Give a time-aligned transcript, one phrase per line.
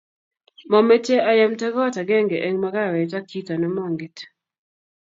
[0.71, 4.17] momeche ayemta koot agenge eng makawet ak chito nemonget